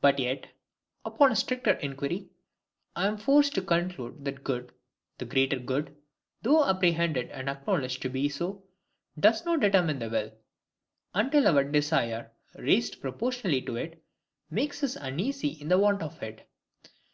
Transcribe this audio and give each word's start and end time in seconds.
But 0.00 0.18
yet, 0.18 0.46
upon 1.04 1.30
a 1.30 1.36
stricter 1.36 1.72
inquiry, 1.72 2.30
I 2.96 3.06
am 3.06 3.18
forced 3.18 3.54
to 3.54 3.60
conclude 3.60 4.24
that 4.24 4.42
GOOD, 4.42 4.72
the 5.18 5.26
GREATER 5.26 5.58
GOOD, 5.58 5.94
though 6.40 6.64
apprehended 6.64 7.28
and 7.32 7.50
acknowledged 7.50 8.00
to 8.00 8.08
be 8.08 8.30
so, 8.30 8.64
does 9.20 9.44
not 9.44 9.60
determine 9.60 9.98
the 9.98 10.08
will, 10.08 10.32
until 11.12 11.46
our 11.46 11.64
desire, 11.64 12.32
raised 12.54 13.02
proportionably 13.02 13.60
to 13.60 13.76
it, 13.76 14.02
makes 14.48 14.82
us 14.82 14.96
uneasy 14.96 15.48
in 15.48 15.68
the 15.68 15.76
want 15.78 16.00
of 16.02 16.22
it. 16.22 16.48